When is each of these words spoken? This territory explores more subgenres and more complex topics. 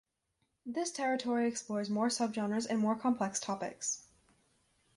This 0.65 0.89
territory 0.89 1.47
explores 1.47 1.87
more 1.87 2.07
subgenres 2.07 2.65
and 2.67 2.79
more 2.79 2.95
complex 2.95 3.39
topics. 3.39 4.07